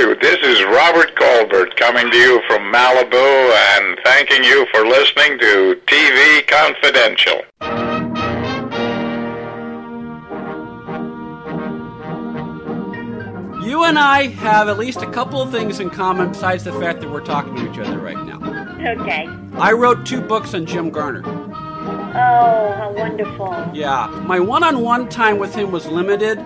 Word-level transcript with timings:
Hi, 0.00 0.14
this 0.22 0.38
is 0.44 0.62
Robert 0.62 1.16
Colbert 1.16 1.74
coming 1.74 2.08
to 2.08 2.16
you 2.16 2.40
from 2.46 2.72
Malibu 2.72 3.52
and 3.74 3.98
thanking 4.04 4.44
you 4.44 4.64
for 4.70 4.86
listening 4.86 5.40
to 5.40 5.80
TV 5.86 6.46
Confidential. 6.46 7.42
You 13.68 13.82
and 13.82 13.98
I 13.98 14.28
have 14.36 14.68
at 14.68 14.78
least 14.78 15.02
a 15.02 15.10
couple 15.10 15.42
of 15.42 15.50
things 15.50 15.80
in 15.80 15.90
common 15.90 16.28
besides 16.28 16.62
the 16.62 16.72
fact 16.74 17.00
that 17.00 17.10
we're 17.10 17.20
talking 17.20 17.56
to 17.56 17.68
each 17.68 17.78
other 17.80 17.98
right 17.98 18.24
now. 18.24 18.38
Okay. 19.00 19.28
I 19.54 19.72
wrote 19.72 20.06
two 20.06 20.20
books 20.20 20.54
on 20.54 20.64
Jim 20.64 20.90
Garner. 20.90 21.24
Oh, 21.26 22.72
how 22.78 22.94
wonderful. 22.96 23.68
Yeah, 23.74 24.06
my 24.24 24.38
one 24.38 24.62
on 24.62 24.80
one 24.80 25.08
time 25.08 25.38
with 25.38 25.56
him 25.56 25.72
was 25.72 25.86
limited, 25.86 26.38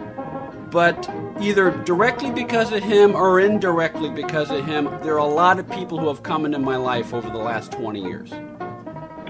but 0.71 1.07
either 1.43 1.71
directly 1.85 2.31
because 2.31 2.73
of 2.73 2.83
him 2.83 3.15
or 3.15 3.41
indirectly 3.41 4.11
because 4.11 4.51
of 4.51 4.65
him, 4.65 4.85
there 5.03 5.15
are 5.15 5.19
a 5.19 5.25
lot 5.25 5.59
of 5.59 5.69
people 5.71 5.99
who 5.99 6.09
have 6.09 6.23
come 6.23 6.47
into 6.47 6.59
my 6.59 6.77
life 6.77 7.13
over 7.13 7.29
the 7.29 7.39
last 7.39 7.73
20 7.73 8.01
years. 8.01 8.31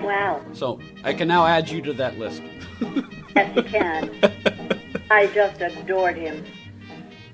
Wow. 0.03 0.45
So 0.53 0.81
I 1.05 1.15
can 1.15 1.29
now 1.29 1.47
add 1.47 1.71
you 1.71 1.81
to 1.83 1.93
that 1.95 2.19
list. 2.19 2.43
Yes, 3.35 3.57
you 3.57 3.63
can. 3.63 4.11
I 5.11 5.27
just 5.29 5.59
adored 5.63 6.19
him. 6.19 6.45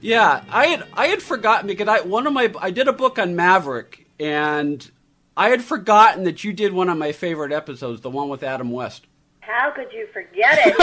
Yeah, 0.00 0.44
I 0.48 0.66
had 0.66 0.84
I 0.92 1.08
had 1.08 1.20
forgotten 1.20 1.66
because 1.66 1.88
I 1.88 2.02
one 2.02 2.24
of 2.28 2.32
my 2.32 2.54
I 2.60 2.70
did 2.70 2.86
a 2.86 2.92
book 2.92 3.18
on 3.18 3.34
Maverick 3.34 4.06
and 4.20 4.88
I 5.36 5.48
had 5.48 5.60
forgotten 5.62 6.22
that 6.22 6.44
you 6.44 6.52
did 6.52 6.72
one 6.72 6.88
of 6.88 6.96
my 6.96 7.10
favorite 7.10 7.50
episodes, 7.50 8.00
the 8.00 8.10
one 8.10 8.28
with 8.28 8.44
Adam 8.44 8.70
West. 8.70 9.08
How 9.40 9.70
could 9.70 9.92
you 9.92 10.06
forget 10.12 10.58
it? 10.66 10.76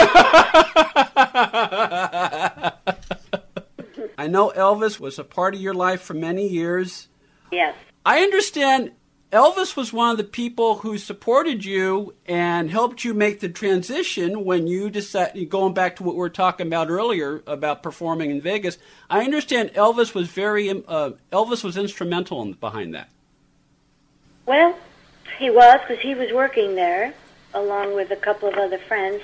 I 4.18 4.26
know 4.26 4.52
Elvis 4.56 4.98
was 4.98 5.18
a 5.18 5.24
part 5.24 5.54
of 5.54 5.60
your 5.60 5.74
life 5.74 6.00
for 6.02 6.14
many 6.14 6.46
years. 6.48 7.08
yes. 7.50 7.74
I 8.04 8.20
understand 8.20 8.92
Elvis 9.32 9.76
was 9.76 9.92
one 9.92 10.12
of 10.12 10.16
the 10.16 10.24
people 10.24 10.76
who 10.76 10.96
supported 10.96 11.64
you 11.64 12.14
and 12.26 12.70
helped 12.70 13.04
you 13.04 13.12
make 13.12 13.40
the 13.40 13.48
transition 13.48 14.44
when 14.44 14.68
you 14.68 14.88
decided, 14.88 15.50
going 15.50 15.74
back 15.74 15.96
to 15.96 16.04
what 16.04 16.14
we 16.14 16.20
were 16.20 16.30
talking 16.30 16.68
about 16.68 16.88
earlier 16.88 17.42
about 17.46 17.82
performing 17.82 18.30
in 18.30 18.40
Vegas. 18.40 18.78
I 19.10 19.24
understand 19.24 19.70
Elvis 19.74 20.14
was 20.14 20.28
very, 20.28 20.70
uh, 20.70 21.10
Elvis 21.32 21.64
was 21.64 21.76
instrumental 21.76 22.40
in, 22.42 22.52
behind 22.52 22.94
that. 22.94 23.10
Well, 24.46 24.76
he 25.38 25.50
was 25.50 25.80
because 25.80 26.02
he 26.02 26.14
was 26.14 26.32
working 26.32 26.76
there 26.76 27.12
along 27.52 27.94
with 27.96 28.12
a 28.12 28.16
couple 28.16 28.48
of 28.48 28.54
other 28.54 28.78
friends, 28.78 29.22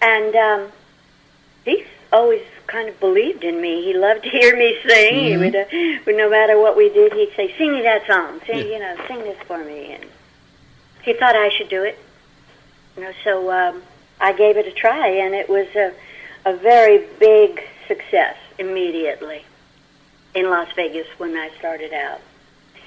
and 0.00 0.34
um, 0.36 0.72
he 1.64 1.84
always 2.12 2.42
kind 2.66 2.88
of 2.88 2.98
believed 3.00 3.44
in 3.44 3.60
me. 3.60 3.84
He 3.84 3.94
loved 3.94 4.22
to 4.24 4.28
hear 4.30 4.56
me 4.56 4.76
sing. 4.86 5.24
He 5.24 5.36
would, 5.36 5.54
uh, 5.56 5.64
no 6.06 6.28
matter 6.30 6.58
what 6.58 6.76
we 6.76 6.88
did, 6.88 7.12
he'd 7.12 7.32
say, 7.36 7.54
"Sing 7.58 7.72
me 7.72 7.82
that 7.82 8.06
song. 8.06 8.40
Sing, 8.46 8.58
Yeah. 8.58 8.64
you 8.64 8.78
know, 8.78 8.96
sing 9.08 9.18
this 9.24 9.38
for 9.46 9.58
me." 9.64 9.92
And 9.92 10.04
he 11.02 11.12
thought 11.14 11.36
I 11.36 11.50
should 11.50 11.68
do 11.68 11.82
it. 11.82 11.98
You 12.96 13.04
know, 13.04 13.12
so 13.24 13.50
um, 13.50 13.82
I 14.20 14.32
gave 14.32 14.56
it 14.56 14.66
a 14.66 14.72
try, 14.72 15.06
and 15.08 15.34
it 15.34 15.48
was 15.48 15.66
a, 15.76 15.92
a 16.44 16.54
very 16.56 17.06
big 17.18 17.62
success 17.88 18.36
immediately 18.58 19.44
in 20.34 20.48
Las 20.50 20.68
Vegas 20.76 21.06
when 21.18 21.36
I 21.36 21.50
started 21.58 21.92
out. 21.92 22.20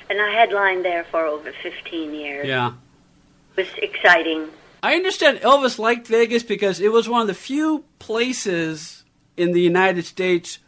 And 0.09 0.21
I 0.21 0.31
had 0.31 0.51
lined 0.51 0.85
there 0.85 1.03
for 1.05 1.25
over 1.25 1.51
15 1.63 2.13
years. 2.13 2.47
Yeah. 2.47 2.73
It 3.55 3.61
was 3.65 3.73
exciting. 3.81 4.49
I 4.81 4.95
understand 4.95 5.39
Elvis 5.39 5.79
liked 5.79 6.07
Vegas 6.07 6.43
because 6.43 6.79
it 6.81 6.91
was 6.91 7.07
one 7.07 7.21
of 7.21 7.27
the 7.27 7.33
few 7.33 7.85
places 7.99 9.02
in 9.37 9.51
the 9.51 9.61
United 9.61 10.05
States 10.05 10.59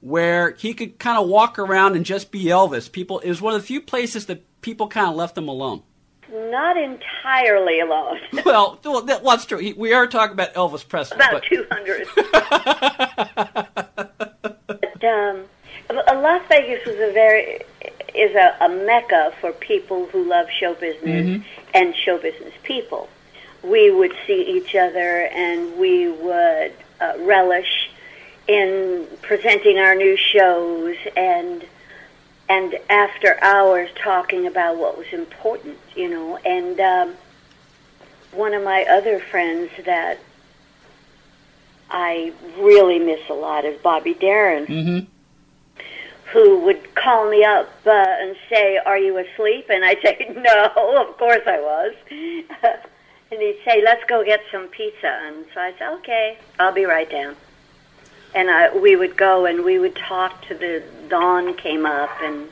where 0.00 0.52
he 0.52 0.72
could 0.72 0.98
kind 0.98 1.18
of 1.18 1.28
walk 1.28 1.58
around 1.58 1.94
and 1.94 2.04
just 2.04 2.30
be 2.30 2.44
Elvis. 2.44 2.90
People, 2.90 3.18
it 3.20 3.28
was 3.28 3.42
one 3.42 3.54
of 3.54 3.60
the 3.60 3.66
few 3.66 3.80
places 3.80 4.26
that 4.26 4.42
people 4.62 4.88
kind 4.88 5.08
of 5.08 5.16
left 5.16 5.36
him 5.36 5.48
alone. 5.48 5.82
Not 6.32 6.76
entirely 6.76 7.80
alone. 7.80 8.18
Well, 8.44 8.78
well, 8.84 9.02
that, 9.02 9.22
well 9.22 9.36
that's 9.36 9.46
true. 9.46 9.58
He, 9.58 9.74
we 9.74 9.92
are 9.92 10.06
talking 10.06 10.32
about 10.32 10.54
Elvis 10.54 10.86
Presley. 10.86 11.16
About 11.16 11.32
but, 11.32 11.42
200. 11.44 12.08
but 14.66 15.04
um, 15.04 15.44
Las 15.90 16.42
Vegas 16.48 16.86
was 16.86 16.96
a 16.96 17.12
very 17.12 17.60
is 18.14 18.34
a, 18.34 18.56
a 18.60 18.68
mecca 18.68 19.32
for 19.40 19.52
people 19.52 20.06
who 20.06 20.28
love 20.28 20.48
show 20.50 20.74
business 20.74 21.42
and 21.74 21.96
show 21.96 22.18
business 22.18 22.52
people. 22.62 23.08
We 23.62 23.90
would 23.90 24.14
see 24.26 24.42
each 24.42 24.74
other 24.74 25.28
and 25.32 25.78
we 25.78 26.10
would 26.10 26.72
uh, 27.00 27.14
relish 27.20 27.79
in 28.50 29.06
presenting 29.22 29.78
our 29.78 29.94
new 29.94 30.16
shows 30.16 30.96
and 31.16 31.64
and 32.48 32.74
after 32.90 33.38
hours 33.44 33.88
talking 33.94 34.44
about 34.48 34.76
what 34.76 34.98
was 34.98 35.06
important, 35.12 35.78
you 35.94 36.08
know. 36.10 36.36
And 36.38 36.80
um, 36.80 37.14
one 38.32 38.52
of 38.54 38.64
my 38.64 38.84
other 38.90 39.20
friends 39.20 39.70
that 39.86 40.18
I 41.92 42.32
really 42.58 42.98
miss 42.98 43.20
a 43.28 43.34
lot 43.34 43.64
is 43.64 43.80
Bobby 43.80 44.14
Darin, 44.14 44.66
Mhm. 44.66 45.06
who 46.32 46.58
would 46.64 46.92
call 46.96 47.30
me 47.30 47.44
up 47.44 47.68
uh, 47.86 47.90
and 47.92 48.34
say, 48.48 48.78
"Are 48.78 48.98
you 48.98 49.16
asleep?" 49.18 49.66
And 49.70 49.84
I'd 49.84 50.02
say, 50.02 50.34
"No, 50.36 51.06
of 51.08 51.16
course 51.18 51.46
I 51.46 51.60
was." 51.60 51.94
and 52.10 53.40
he'd 53.40 53.60
say, 53.64 53.80
"Let's 53.80 54.02
go 54.08 54.24
get 54.24 54.40
some 54.50 54.66
pizza." 54.66 55.20
And 55.24 55.44
so 55.54 55.60
I 55.60 55.72
said, 55.78 55.92
"Okay, 55.98 56.36
I'll 56.58 56.72
be 56.72 56.84
right 56.84 57.08
down." 57.08 57.36
And 58.34 58.50
I, 58.50 58.76
we 58.76 58.96
would 58.96 59.16
go 59.16 59.46
and 59.46 59.64
we 59.64 59.78
would 59.78 59.96
talk 59.96 60.42
to 60.46 60.54
the 60.54 60.82
dawn 61.08 61.54
came 61.56 61.84
up 61.84 62.10
and 62.22 62.48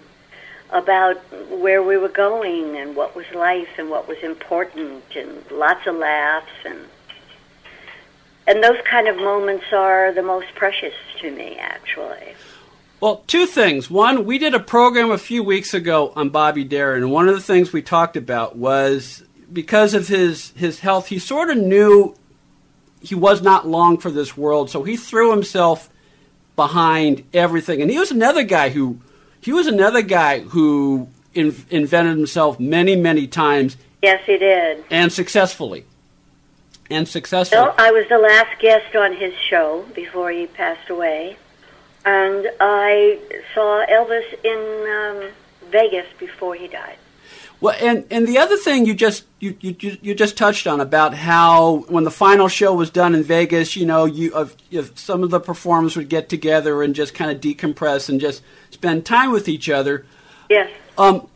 about 0.71 1.16
where 1.50 1.83
we 1.83 1.97
were 1.97 2.09
going 2.09 2.77
and 2.77 2.94
what 2.94 3.15
was 3.16 3.25
life 3.34 3.69
and 3.78 3.88
what 3.88 4.06
was 4.06 4.19
important 4.19 5.03
and 5.17 5.50
lots 5.50 5.87
of 5.87 5.97
laughs 5.97 6.53
and 6.65 6.78
and 8.47 8.65
those 8.65 8.78
kind 8.91 9.09
of 9.09 9.17
moments 9.17 9.65
are 9.72 10.12
the 10.12 10.22
most 10.22 10.55
precious 10.55 10.94
to 11.21 11.31
me 11.31 11.56
actually. 11.59 12.34
Well, 13.00 13.22
two 13.27 13.47
things. 13.47 13.88
One, 13.88 14.25
we 14.25 14.38
did 14.38 14.55
a 14.55 14.61
program 14.61 15.11
a 15.12 15.19
few 15.19 15.44
weeks 15.44 15.72
ago 15.72 16.12
on 16.17 16.31
Bobby 16.31 16.65
Darin, 16.65 17.05
and 17.05 17.12
one 17.12 17.28
of 17.28 17.34
the 17.37 17.41
things 17.41 17.72
we 17.72 17.81
talked 17.81 18.17
about 18.17 18.56
was 18.56 19.22
because 19.53 19.94
of 19.94 20.09
his 20.09 20.50
his 20.56 20.81
health, 20.81 21.06
he 21.06 21.19
sort 21.19 21.50
of 21.50 21.59
knew 21.59 22.15
he 23.00 23.14
was 23.14 23.42
not 23.42 23.66
long 23.66 23.98
for 23.98 24.10
this 24.10 24.36
world, 24.36 24.70
so 24.70 24.82
he 24.82 24.97
threw 24.97 25.31
himself 25.31 25.88
behind 26.56 27.25
everything. 27.32 27.81
And 27.81 27.91
he 27.91 27.98
was 27.98 28.10
another 28.10 28.42
guy 28.42 28.70
who 28.70 29.00
he 29.41 29.53
was 29.53 29.66
another 29.66 30.03
guy 30.03 30.41
who 30.41 31.08
in, 31.34 31.54
invented 31.70 32.16
himself 32.16 32.58
many 32.58 32.97
many 32.97 33.26
times 33.26 33.76
Yes, 34.03 34.22
he 34.26 34.38
did. 34.38 34.84
and 34.91 35.12
successfully. 35.12 35.84
And 36.91 37.06
successfully. 37.06 37.60
Well, 37.60 37.75
I 37.76 37.91
was 37.91 38.08
the 38.08 38.19
last 38.19 38.58
guest 38.60 38.97
on 38.97 39.14
his 39.14 39.34
show 39.34 39.84
before 39.94 40.31
he 40.31 40.47
passed 40.47 40.88
away, 40.88 41.37
and 42.04 42.48
I 42.60 43.19
saw 43.54 43.84
Elvis 43.87 44.25
in 44.42 45.22
um, 45.26 45.70
Vegas 45.70 46.06
before 46.19 46.54
he 46.54 46.66
died. 46.66 46.97
Well, 47.60 47.76
and 47.80 48.04
and 48.10 48.26
the 48.26 48.38
other 48.38 48.56
thing 48.56 48.86
you 48.86 48.94
just 48.94 49.24
you, 49.41 49.56
you 49.60 49.74
you- 50.00 50.14
just 50.14 50.36
touched 50.36 50.66
on 50.66 50.80
about 50.80 51.14
how 51.14 51.84
when 51.88 52.04
the 52.04 52.10
final 52.10 52.46
show 52.48 52.72
was 52.72 52.88
done 52.91 53.14
in 53.14 53.24
Vegas, 53.24 53.74
you 53.74 53.84
know, 53.84 54.04
you 54.04 54.32
of 54.34 54.56
some 54.94 55.22
of 55.24 55.30
the 55.30 55.41
performers 55.41 55.96
would 55.96 56.08
get 56.08 56.28
together 56.28 56.82
and 56.82 56.94
just 56.94 57.14
kind 57.14 57.30
of 57.30 57.41
decompress 57.41 58.08
and 58.08 58.20
just 58.20 58.42
spend 58.70 59.04
time 59.04 59.32
with 59.32 59.48
each 59.48 59.69
other. 59.69 60.06
Yes. 60.48 60.70
Um, 60.96 61.26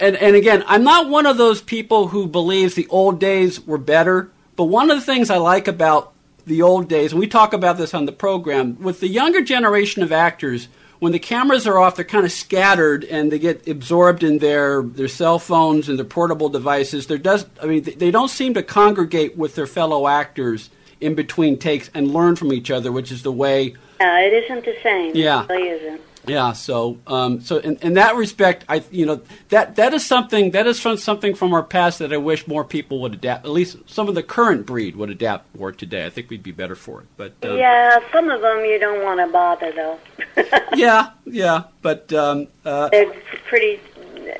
and 0.00 0.16
and 0.16 0.34
again, 0.34 0.64
I'm 0.66 0.82
not 0.82 1.08
one 1.08 1.26
of 1.26 1.36
those 1.36 1.62
people 1.62 2.08
who 2.08 2.26
believes 2.26 2.74
the 2.74 2.88
old 2.88 3.20
days 3.20 3.64
were 3.64 3.78
better. 3.78 4.30
But 4.56 4.64
one 4.64 4.90
of 4.90 4.98
the 4.98 5.04
things 5.06 5.30
I 5.30 5.36
like 5.38 5.68
about 5.68 6.12
the 6.44 6.60
old 6.60 6.88
days, 6.88 7.12
and 7.12 7.20
we 7.20 7.28
talk 7.28 7.52
about 7.52 7.78
this 7.78 7.94
on 7.94 8.04
the 8.06 8.12
program, 8.12 8.82
with 8.82 8.98
the 8.98 9.08
younger 9.08 9.42
generation 9.42 10.02
of 10.02 10.10
actors, 10.10 10.66
when 11.02 11.10
the 11.10 11.18
cameras 11.18 11.66
are 11.66 11.80
off, 11.80 11.96
they're 11.96 12.04
kind 12.04 12.24
of 12.24 12.30
scattered 12.30 13.02
and 13.02 13.32
they 13.32 13.38
get 13.40 13.66
absorbed 13.66 14.22
in 14.22 14.38
their, 14.38 14.82
their 14.84 15.08
cell 15.08 15.40
phones 15.40 15.88
and 15.88 15.98
their 15.98 16.04
portable 16.06 16.48
devices. 16.48 17.08
There 17.08 17.18
does, 17.18 17.44
I 17.60 17.66
mean, 17.66 17.82
they- 17.82 18.12
don't 18.12 18.28
seem 18.28 18.54
to 18.54 18.62
congregate 18.62 19.36
with 19.36 19.56
their 19.56 19.66
fellow 19.66 20.06
actors 20.06 20.70
in 21.00 21.16
between 21.16 21.58
takes 21.58 21.90
and 21.92 22.14
learn 22.14 22.36
from 22.36 22.52
each 22.52 22.70
other, 22.70 22.92
which 22.92 23.10
is 23.10 23.24
the 23.24 23.32
way 23.32 23.74
it 23.98 24.44
isn't 24.44 24.64
the 24.64 24.76
same. 24.80 25.10
Yeah. 25.16 25.42
It 25.42 25.48
really 25.48 25.68
isn't. 25.70 26.00
Yeah. 26.26 26.52
So, 26.52 26.98
um, 27.06 27.40
so 27.40 27.58
in, 27.58 27.76
in 27.78 27.94
that 27.94 28.16
respect, 28.16 28.64
I, 28.68 28.82
you 28.90 29.06
know, 29.06 29.22
that 29.48 29.76
that 29.76 29.94
is 29.94 30.04
something 30.06 30.52
that 30.52 30.66
is 30.66 30.80
from 30.80 30.96
something 30.96 31.34
from 31.34 31.52
our 31.52 31.62
past 31.62 31.98
that 31.98 32.12
I 32.12 32.16
wish 32.16 32.46
more 32.46 32.64
people 32.64 33.00
would 33.02 33.14
adapt. 33.14 33.44
At 33.44 33.50
least 33.50 33.78
some 33.86 34.08
of 34.08 34.14
the 34.14 34.22
current 34.22 34.66
breed 34.66 34.96
would 34.96 35.10
adapt 35.10 35.56
for 35.56 35.72
today. 35.72 36.06
I 36.06 36.10
think 36.10 36.30
we'd 36.30 36.42
be 36.42 36.52
better 36.52 36.74
for 36.74 37.00
it. 37.00 37.06
But 37.16 37.34
um, 37.42 37.58
Yeah, 37.58 37.98
some 38.12 38.30
of 38.30 38.40
them 38.40 38.64
you 38.64 38.78
don't 38.78 39.02
want 39.02 39.20
to 39.20 39.32
bother 39.32 39.72
though. 39.72 39.98
yeah, 40.74 41.10
yeah. 41.24 41.64
But 41.80 42.12
um, 42.12 42.48
uh, 42.64 42.88
They're 42.88 43.12
pretty. 43.48 43.80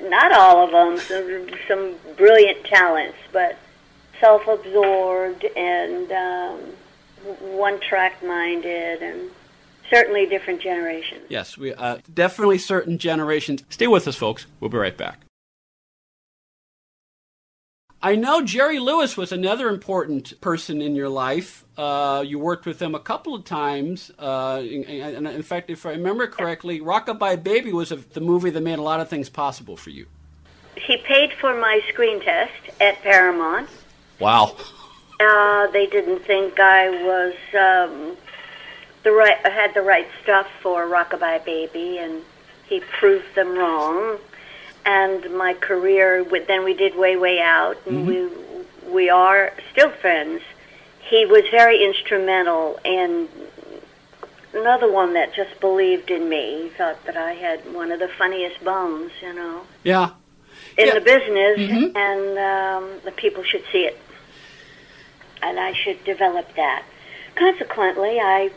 Not 0.02 0.32
all 0.32 0.64
of 0.64 0.70
them. 0.70 0.96
Some, 0.98 1.50
some 1.66 1.94
brilliant 2.16 2.64
talents, 2.64 3.18
but 3.32 3.58
self-absorbed 4.20 5.44
and 5.56 6.12
um, 6.12 6.60
one-track 7.40 8.22
minded, 8.24 9.02
and 9.02 9.30
certainly 9.92 10.26
different 10.26 10.60
generations. 10.60 11.22
Yes, 11.28 11.58
we 11.58 11.74
uh, 11.74 11.98
definitely 12.12 12.58
certain 12.58 12.98
generations. 12.98 13.62
Stay 13.68 13.86
with 13.86 14.08
us, 14.08 14.16
folks. 14.16 14.46
We'll 14.58 14.70
be 14.70 14.78
right 14.78 14.96
back. 14.96 15.20
I 18.04 18.16
know 18.16 18.42
Jerry 18.42 18.80
Lewis 18.80 19.16
was 19.16 19.30
another 19.30 19.68
important 19.68 20.40
person 20.40 20.82
in 20.82 20.96
your 20.96 21.08
life. 21.08 21.64
Uh, 21.76 22.24
you 22.26 22.36
worked 22.36 22.66
with 22.66 22.82
him 22.82 22.96
a 22.96 22.98
couple 22.98 23.32
of 23.32 23.44
times. 23.44 24.10
Uh, 24.18 24.56
and 24.56 25.28
in 25.28 25.42
fact, 25.42 25.70
if 25.70 25.86
I 25.86 25.90
remember 25.90 26.26
correctly, 26.26 26.80
Rockabye 26.80 27.44
Baby 27.44 27.72
was 27.72 27.92
a, 27.92 27.96
the 27.96 28.20
movie 28.20 28.50
that 28.50 28.60
made 28.60 28.80
a 28.80 28.82
lot 28.82 28.98
of 28.98 29.08
things 29.08 29.28
possible 29.28 29.76
for 29.76 29.90
you. 29.90 30.06
He 30.74 30.96
paid 30.96 31.32
for 31.34 31.54
my 31.54 31.80
screen 31.90 32.20
test 32.20 32.52
at 32.80 33.00
Paramount. 33.02 33.68
Wow. 34.18 34.56
Uh, 35.20 35.68
they 35.68 35.86
didn't 35.86 36.24
think 36.24 36.58
I 36.58 36.90
was 36.90 37.34
um, 37.54 38.16
the 39.04 39.12
right 39.12 39.38
I 39.44 39.50
had 39.50 39.74
the 39.74 39.82
right 39.82 40.08
stuff 40.22 40.46
for 40.62 40.86
Rockabye 40.86 41.44
Baby, 41.44 41.98
and 41.98 42.22
he 42.68 42.80
proved 42.80 43.34
them 43.34 43.56
wrong 43.56 44.18
and 44.84 45.32
my 45.36 45.54
career. 45.54 46.24
With, 46.24 46.46
then 46.46 46.64
we 46.64 46.74
did 46.74 46.96
Way 46.96 47.16
Way 47.16 47.40
Out, 47.40 47.76
and 47.86 48.06
mm-hmm. 48.06 48.86
we 48.86 48.92
we 48.92 49.10
are 49.10 49.52
still 49.72 49.90
friends. 49.90 50.42
He 51.08 51.26
was 51.26 51.44
very 51.50 51.84
instrumental 51.84 52.78
in 52.84 53.28
another 54.54 54.90
one 54.90 55.14
that 55.14 55.34
just 55.34 55.60
believed 55.60 56.10
in 56.10 56.28
me. 56.28 56.64
He 56.64 56.68
thought 56.70 57.04
that 57.06 57.16
I 57.16 57.32
had 57.34 57.72
one 57.72 57.90
of 57.90 57.98
the 57.98 58.08
funniest 58.08 58.62
bones, 58.64 59.12
you 59.20 59.32
know. 59.32 59.62
Yeah. 59.82 60.10
In 60.78 60.86
yeah. 60.86 60.94
the 60.94 61.00
business, 61.00 61.58
mm-hmm. 61.58 61.96
and 61.96 62.38
um, 62.38 63.00
the 63.04 63.12
people 63.12 63.42
should 63.42 63.64
see 63.72 63.84
it, 63.84 63.98
and 65.42 65.58
I 65.58 65.72
should 65.72 66.02
develop 66.04 66.54
that. 66.56 66.84
Consequently, 67.34 68.20
I 68.20 68.50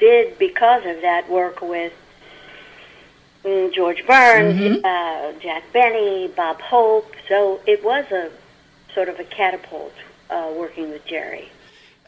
did 0.00 0.38
because 0.38 0.84
of 0.86 1.02
that 1.02 1.30
work 1.30 1.60
with 1.62 1.92
Mm, 3.44 3.72
George 3.72 4.06
Burns, 4.06 4.60
mm-hmm. 4.60 4.84
uh, 4.84 5.40
Jack 5.40 5.72
Benny, 5.72 6.28
Bob 6.28 6.60
Hope. 6.60 7.14
So 7.28 7.60
it 7.66 7.82
was 7.82 8.04
a 8.10 8.30
sort 8.94 9.08
of 9.08 9.18
a 9.18 9.24
catapult 9.24 9.94
uh, 10.28 10.52
working 10.54 10.90
with 10.90 11.04
Jerry. 11.06 11.48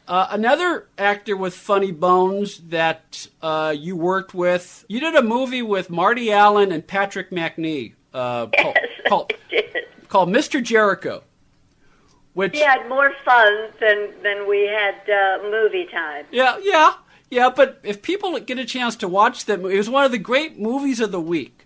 Uh, 0.06 0.26
another 0.30 0.88
actor 0.98 1.36
with 1.36 1.54
funny 1.54 1.92
bones 1.92 2.58
that 2.68 3.28
uh, 3.40 3.74
you 3.76 3.96
worked 3.96 4.34
with, 4.34 4.84
you 4.88 5.00
did 5.00 5.14
a 5.14 5.22
movie 5.22 5.62
with 5.62 5.88
Marty 5.88 6.30
Allen 6.30 6.70
and 6.70 6.86
Patrick 6.86 7.30
Macnee 7.30 7.94
uh, 8.12 8.48
yes, 8.58 8.76
called, 9.06 9.32
called, 10.08 10.28
Mr. 10.28 10.62
Jericho. 10.62 11.22
Which 12.34 12.54
we 12.54 12.60
had 12.60 12.88
more 12.88 13.12
fun 13.26 13.68
than 13.78 14.10
than 14.22 14.48
we 14.48 14.62
had 14.66 14.94
uh, 15.06 15.42
movie 15.50 15.84
time. 15.84 16.24
Yeah, 16.30 16.58
yeah. 16.62 16.94
Yeah, 17.32 17.48
but 17.48 17.78
if 17.82 18.02
people 18.02 18.38
get 18.40 18.58
a 18.58 18.64
chance 18.66 18.94
to 18.96 19.08
watch 19.08 19.46
them, 19.46 19.64
it 19.64 19.78
was 19.78 19.88
one 19.88 20.04
of 20.04 20.12
the 20.12 20.18
great 20.18 20.58
movies 20.58 21.00
of 21.00 21.12
the 21.12 21.20
week. 21.20 21.64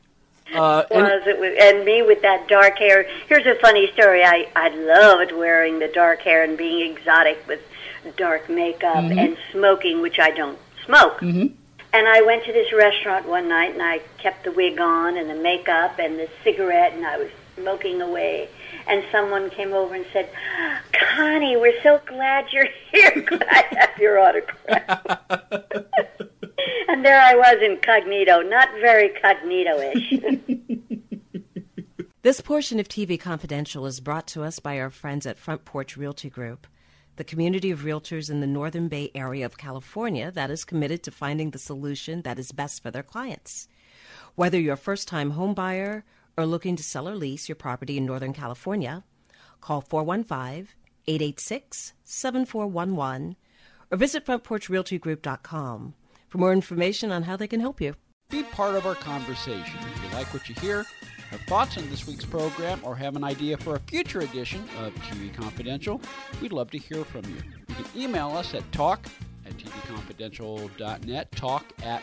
Uh, 0.54 0.84
was 0.88 0.92
and, 0.92 1.06
it 1.26 1.40
was, 1.40 1.56
and 1.60 1.84
me 1.84 2.02
with 2.02 2.22
that 2.22 2.46
dark 2.46 2.78
hair. 2.78 3.04
Here's 3.26 3.44
a 3.46 3.56
funny 3.56 3.90
story. 3.92 4.22
I 4.22 4.48
I 4.54 4.68
loved 4.68 5.32
wearing 5.32 5.80
the 5.80 5.88
dark 5.88 6.20
hair 6.20 6.44
and 6.44 6.56
being 6.56 6.92
exotic 6.92 7.44
with 7.48 7.58
dark 8.16 8.48
makeup 8.48 8.94
mm-hmm. 8.94 9.18
and 9.18 9.36
smoking, 9.50 10.02
which 10.02 10.20
I 10.20 10.30
don't 10.30 10.56
smoke. 10.84 11.18
Mm-hmm. 11.18 11.52
And 11.92 12.08
I 12.08 12.22
went 12.22 12.44
to 12.44 12.52
this 12.52 12.72
restaurant 12.72 13.26
one 13.26 13.48
night, 13.48 13.72
and 13.72 13.82
I 13.82 14.02
kept 14.18 14.44
the 14.44 14.52
wig 14.52 14.78
on 14.78 15.16
and 15.16 15.28
the 15.28 15.34
makeup 15.34 15.98
and 15.98 16.16
the 16.16 16.28
cigarette, 16.44 16.92
and 16.92 17.04
I 17.04 17.18
was 17.18 17.30
smoking 17.56 18.00
away 18.00 18.50
and 18.86 19.04
someone 19.10 19.50
came 19.50 19.72
over 19.72 19.94
and 19.94 20.06
said, 20.12 20.28
Connie, 20.92 21.56
we're 21.56 21.80
so 21.82 22.00
glad 22.06 22.46
you're 22.52 22.68
here. 22.92 23.22
Could 23.22 23.44
I 23.48 23.64
have 23.70 23.98
your 23.98 24.18
autograph? 24.18 25.20
and 26.88 27.04
there 27.04 27.20
I 27.20 27.34
was 27.34 27.56
incognito, 27.62 28.42
not 28.42 28.68
very 28.80 29.10
cognito-ish. 29.10 30.20
this 32.22 32.40
portion 32.40 32.78
of 32.80 32.88
TV 32.88 33.18
Confidential 33.18 33.86
is 33.86 34.00
brought 34.00 34.26
to 34.28 34.42
us 34.42 34.58
by 34.58 34.78
our 34.78 34.90
friends 34.90 35.26
at 35.26 35.38
Front 35.38 35.64
Porch 35.64 35.96
Realty 35.96 36.30
Group, 36.30 36.66
the 37.16 37.24
community 37.24 37.70
of 37.70 37.80
realtors 37.80 38.30
in 38.30 38.40
the 38.40 38.46
Northern 38.46 38.88
Bay 38.88 39.10
area 39.14 39.46
of 39.46 39.58
California 39.58 40.30
that 40.30 40.50
is 40.50 40.64
committed 40.64 41.02
to 41.02 41.10
finding 41.10 41.50
the 41.50 41.58
solution 41.58 42.22
that 42.22 42.38
is 42.38 42.52
best 42.52 42.82
for 42.82 42.90
their 42.90 43.02
clients. 43.02 43.68
Whether 44.34 44.60
you're 44.60 44.74
a 44.74 44.78
first 44.78 45.08
time 45.08 45.32
homebuyer 45.32 46.02
or 46.36 46.46
looking 46.46 46.76
to 46.76 46.82
sell 46.82 47.08
or 47.08 47.14
lease 47.14 47.48
your 47.48 47.56
property 47.56 47.96
in 47.96 48.06
Northern 48.06 48.32
California, 48.32 49.04
call 49.60 49.80
415 49.80 50.68
886 51.08 51.92
7411 52.04 53.36
or 53.90 53.96
visit 53.96 54.26
frontporchrealtygroup.com 54.26 55.94
for 56.28 56.38
more 56.38 56.52
information 56.52 57.12
on 57.12 57.22
how 57.22 57.36
they 57.36 57.46
can 57.46 57.60
help 57.60 57.80
you. 57.80 57.94
Be 58.28 58.42
part 58.42 58.74
of 58.74 58.86
our 58.86 58.96
conversation. 58.96 59.78
If 59.94 60.02
you 60.02 60.10
like 60.16 60.32
what 60.34 60.48
you 60.48 60.54
hear, 60.56 60.84
have 61.30 61.40
thoughts 61.42 61.78
on 61.78 61.88
this 61.90 62.06
week's 62.06 62.24
program, 62.24 62.80
or 62.82 62.96
have 62.96 63.16
an 63.16 63.24
idea 63.24 63.56
for 63.56 63.76
a 63.76 63.80
future 63.80 64.20
edition 64.20 64.62
of 64.80 64.94
TV 64.94 65.32
Confidential, 65.34 66.00
we'd 66.40 66.52
love 66.52 66.70
to 66.70 66.78
hear 66.78 67.04
from 67.04 67.24
you. 67.24 67.36
You 67.68 67.74
can 67.74 68.00
email 68.00 68.30
us 68.30 68.54
at 68.54 68.70
talk 68.72 69.06
at 69.44 69.52
tvconfidential.net, 69.58 71.32
talk 71.32 71.64
at 71.82 72.02